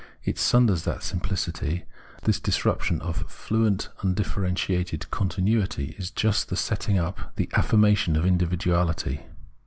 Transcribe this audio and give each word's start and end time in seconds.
it 0.23 0.39
sunders 0.39 0.83
that 0.83 1.03
simplicity, 1.03 1.83
and 2.15 2.23
this 2.23 2.39
disruption 2.39 2.99
of 3.03 3.17
fluent 3.29 3.89
undifferentiated 4.01 5.07
continuity 5.11 5.93
is 5.99 6.09
just 6.09 6.49
the 6.49 6.55
setting 6.55 6.97
up, 6.97 7.31
the 7.35 7.51
affirmation, 7.53 8.15
of 8.15 8.23
individuahty. 8.23 9.19